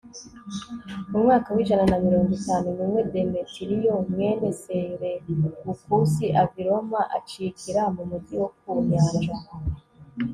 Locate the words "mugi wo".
8.09-8.47